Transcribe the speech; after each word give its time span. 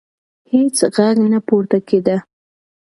هیڅ 0.51 0.77
غږ 0.95 1.15
نه 1.31 1.39
پورته 1.47 1.77
کېده. 1.87 2.17